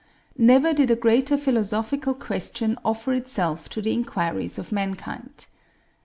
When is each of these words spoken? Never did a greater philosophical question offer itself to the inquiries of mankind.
Never 0.39 0.73
did 0.73 0.89
a 0.89 0.95
greater 0.95 1.37
philosophical 1.37 2.15
question 2.15 2.75
offer 2.83 3.13
itself 3.13 3.69
to 3.69 3.83
the 3.83 3.93
inquiries 3.93 4.57
of 4.57 4.71
mankind. 4.71 5.45